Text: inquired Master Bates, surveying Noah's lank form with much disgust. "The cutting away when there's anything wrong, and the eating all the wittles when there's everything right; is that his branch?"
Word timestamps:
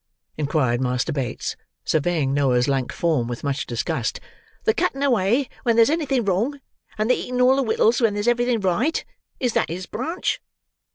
inquired 0.35 0.81
Master 0.81 1.11
Bates, 1.11 1.55
surveying 1.85 2.33
Noah's 2.33 2.67
lank 2.67 2.91
form 2.91 3.27
with 3.27 3.43
much 3.43 3.67
disgust. 3.67 4.19
"The 4.63 4.73
cutting 4.73 5.03
away 5.03 5.47
when 5.61 5.75
there's 5.75 5.91
anything 5.91 6.25
wrong, 6.25 6.59
and 6.97 7.07
the 7.07 7.13
eating 7.13 7.39
all 7.39 7.55
the 7.55 7.61
wittles 7.63 8.01
when 8.01 8.15
there's 8.15 8.27
everything 8.27 8.61
right; 8.61 9.05
is 9.39 9.53
that 9.53 9.69
his 9.69 9.85
branch?" 9.85 10.41